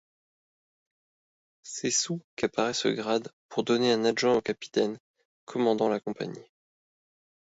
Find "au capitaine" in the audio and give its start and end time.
4.35-4.97